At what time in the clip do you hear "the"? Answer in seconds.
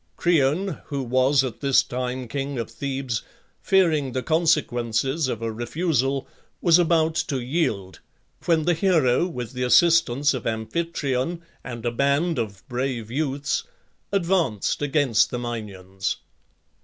4.13-4.23, 8.65-8.73, 9.53-9.61, 15.29-15.37